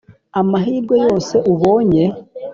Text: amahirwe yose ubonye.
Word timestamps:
amahirwe 0.39 0.95
yose 1.05 1.35
ubonye. 1.51 2.03